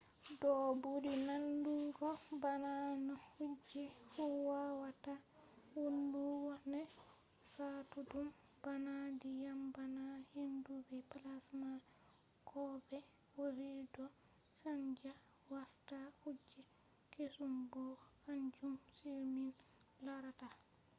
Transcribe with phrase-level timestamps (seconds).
[0.39, 2.07] do buri nandugo
[2.43, 2.73] bana
[3.05, 5.13] no kuje fu wawata
[5.73, 8.27] wonugo nai ha no wari satudum
[8.63, 11.71] bana dyam bana hendu be plasma
[12.49, 12.97] ko be
[13.41, 14.05] o vi do
[14.59, 15.11] chanja
[15.51, 16.61] warta kuje
[17.13, 17.83] kesum bo
[18.23, 18.73] kanjum
[19.11, 19.51] on min
[20.05, 20.49] larata